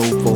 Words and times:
soul 0.00 0.29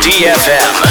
DFM. 0.00 0.87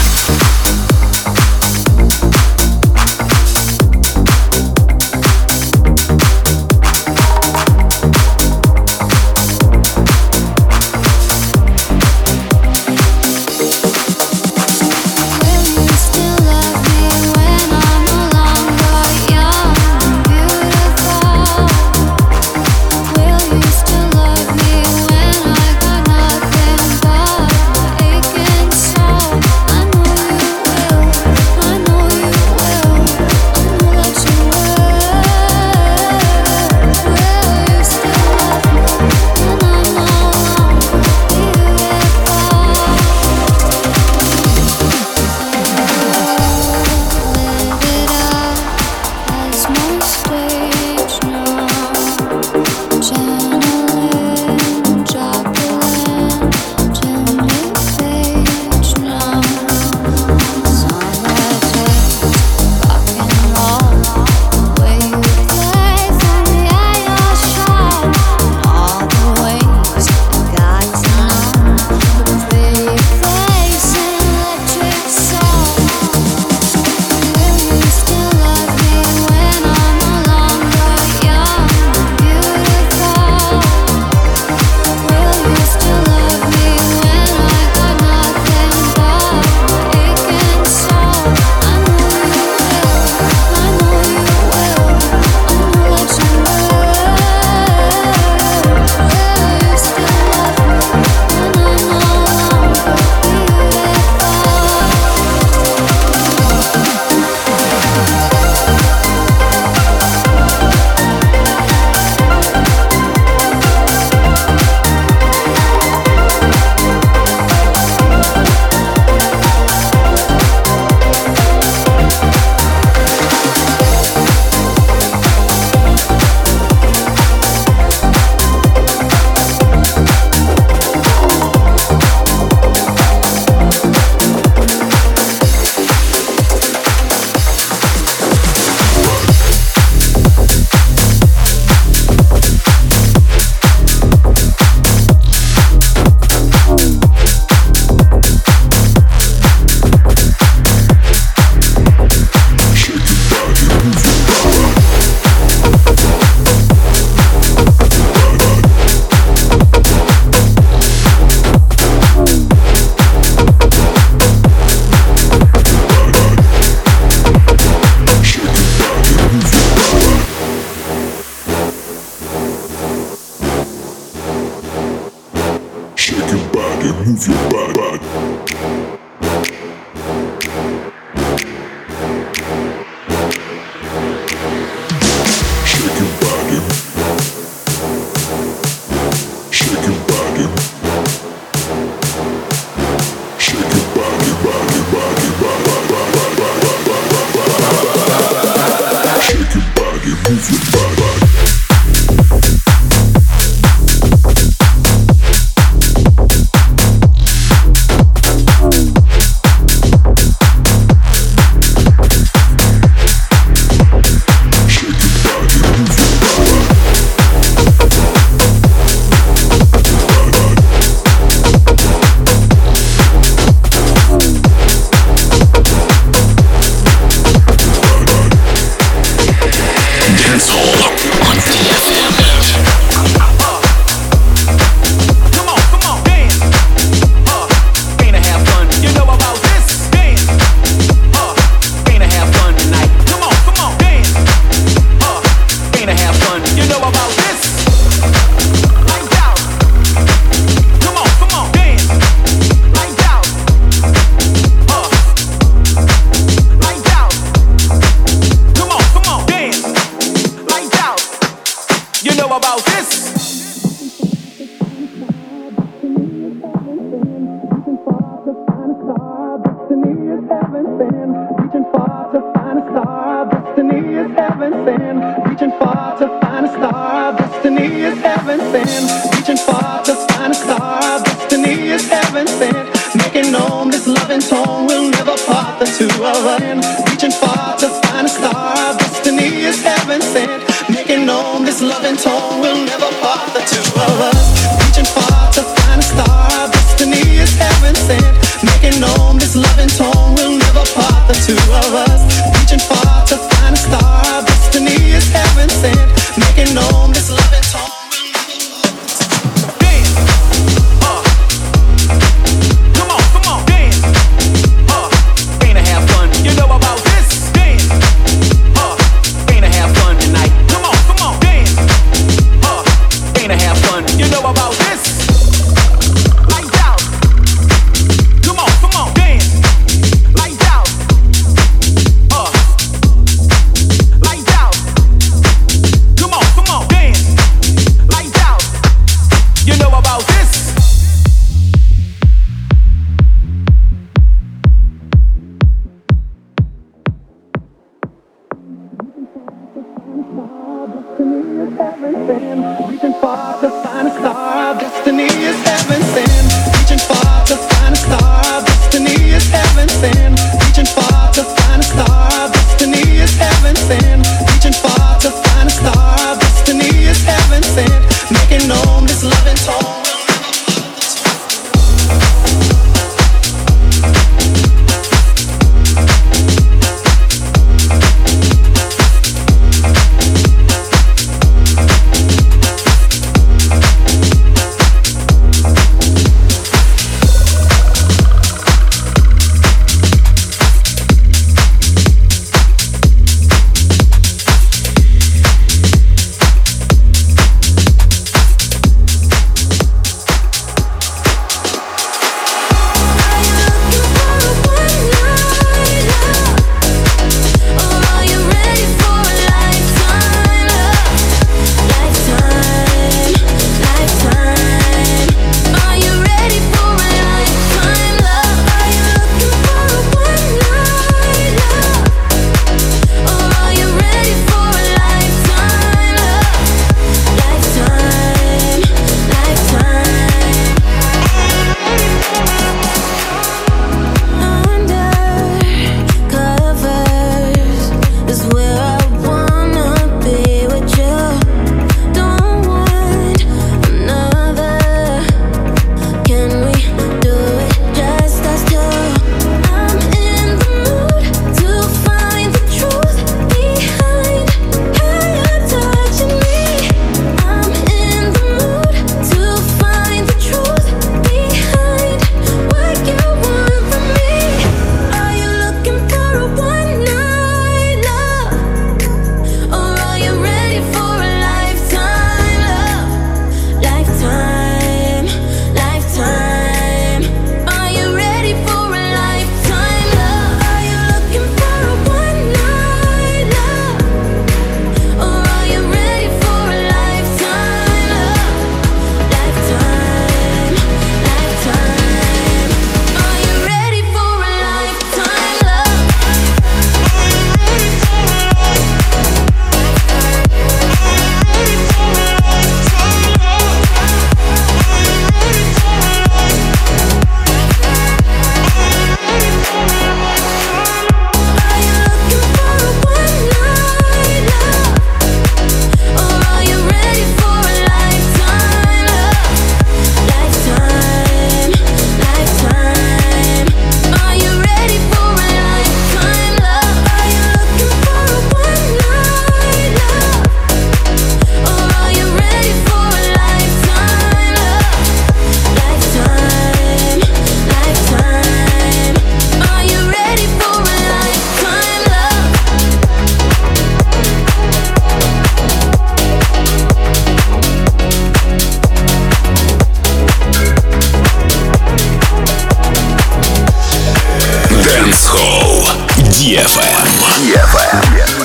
Dance 554.88 555.06
Hall 555.12 555.68
DFM. 556.16 556.88
DFM. 557.20 558.17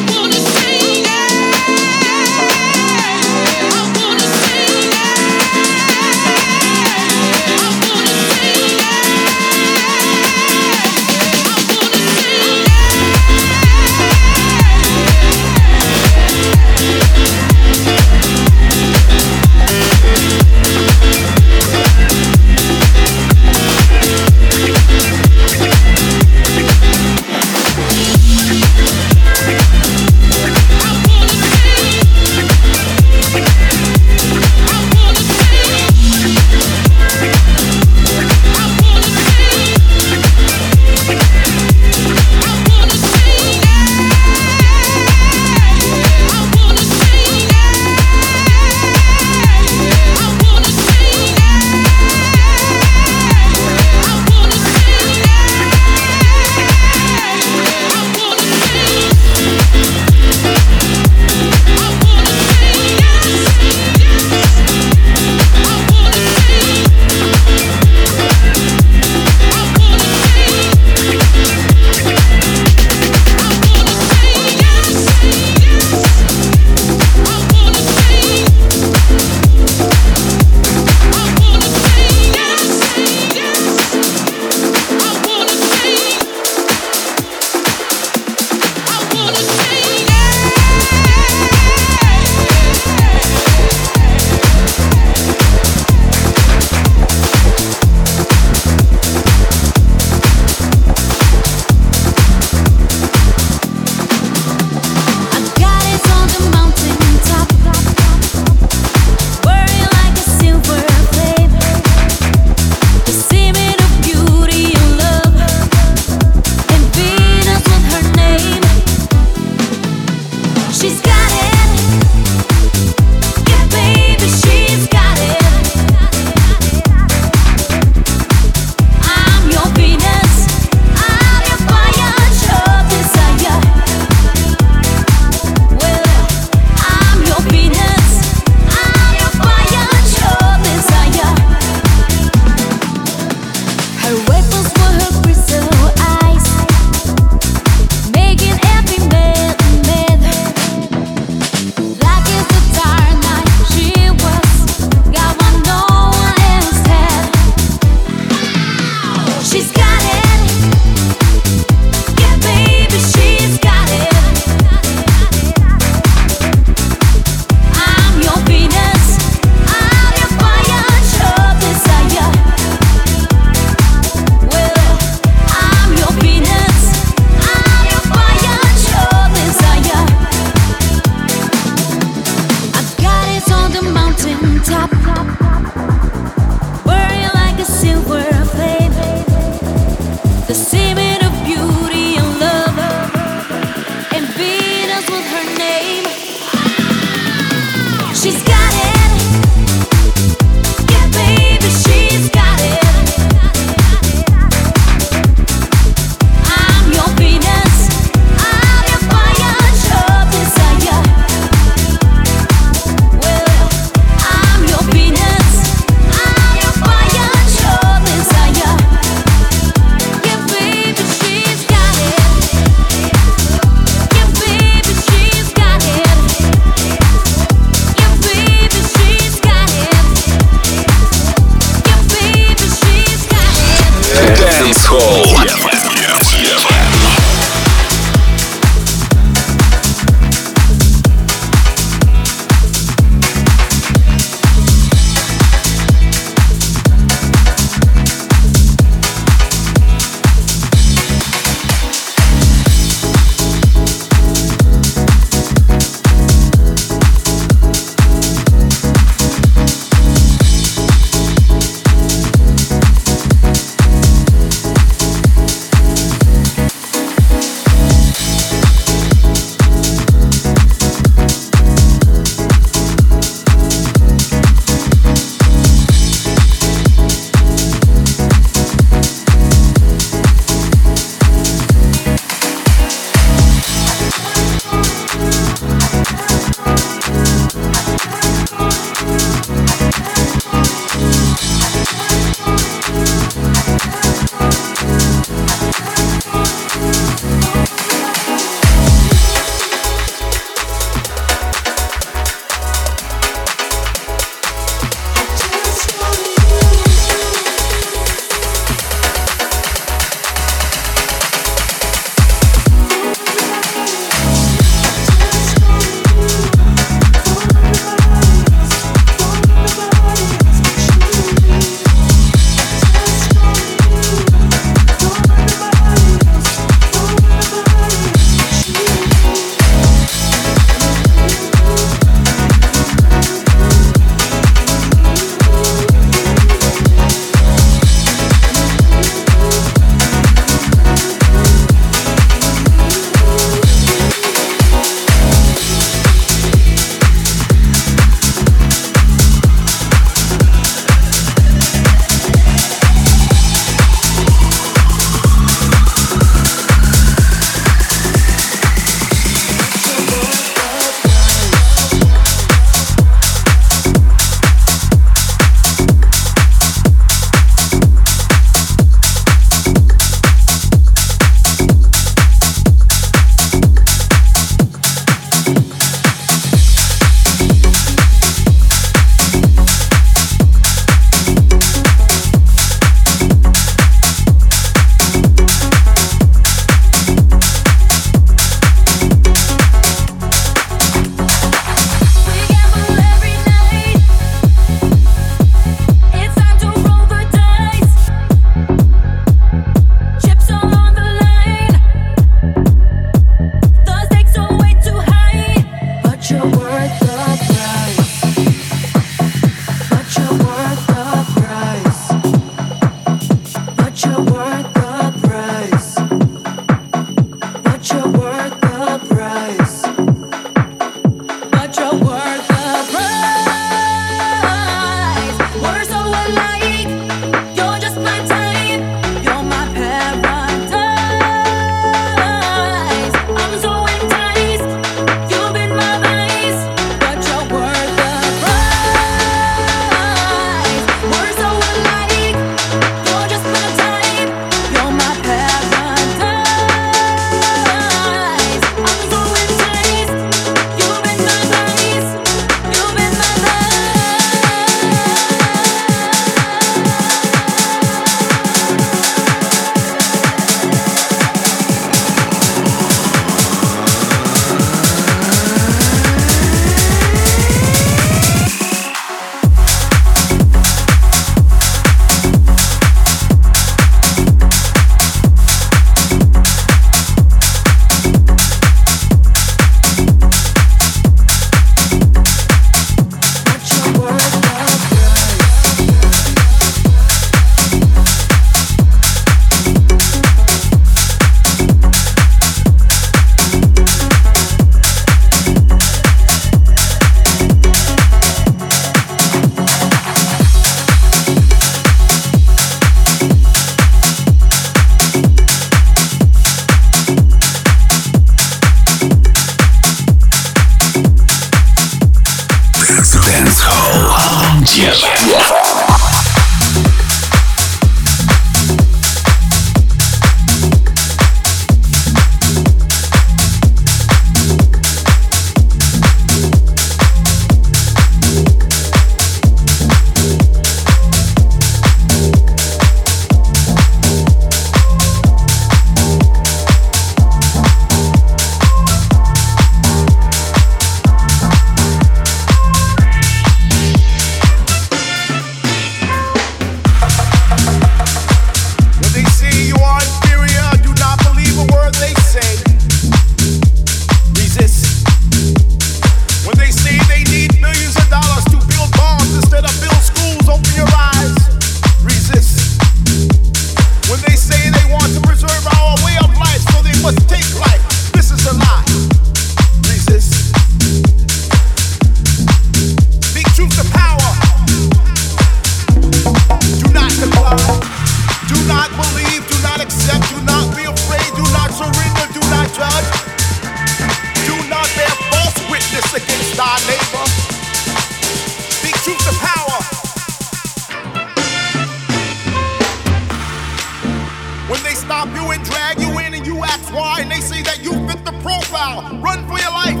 Run 598.88 599.46
for 599.46 599.58
your 599.60 599.70
life. 599.70 600.00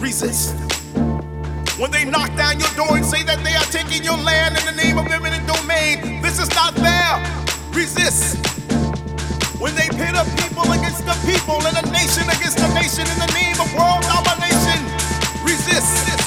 Resist. 0.00 0.54
When 1.76 1.90
they 1.90 2.04
knock 2.04 2.34
down 2.36 2.60
your 2.60 2.70
door 2.76 2.96
and 2.96 3.04
say 3.04 3.24
that 3.24 3.42
they 3.42 3.54
are 3.56 3.66
taking 3.74 4.04
your 4.04 4.16
land 4.16 4.56
in 4.56 4.64
the 4.64 4.80
name 4.80 4.96
of 4.96 5.06
eminent 5.08 5.42
domain, 5.46 6.22
this 6.22 6.38
is 6.38 6.48
not 6.54 6.74
fair. 6.78 7.18
Resist. 7.74 8.38
When 9.58 9.74
they 9.74 9.88
pit 9.90 10.14
a 10.14 10.22
people 10.38 10.70
against 10.70 11.02
the 11.04 11.18
people 11.26 11.58
and 11.66 11.74
a 11.82 11.90
nation 11.90 12.22
against 12.30 12.60
a 12.62 12.70
nation 12.78 13.10
in 13.10 13.18
the 13.18 13.32
name 13.34 13.58
of 13.58 13.66
world 13.74 14.06
domination, 14.06 14.86
resist. 15.42 16.25